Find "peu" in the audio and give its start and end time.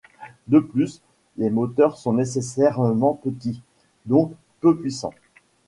4.59-4.75